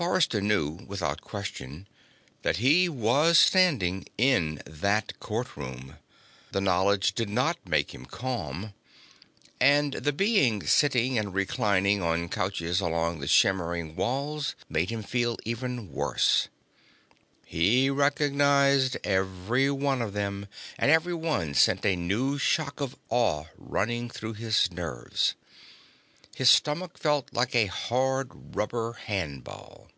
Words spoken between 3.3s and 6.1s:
standing in that Courtroom.